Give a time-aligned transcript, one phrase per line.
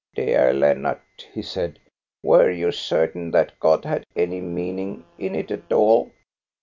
[0.15, 0.97] "Dear Lennart,"
[1.31, 1.77] he said,"
[2.23, 6.09] were you certain that God had any meaning in it all?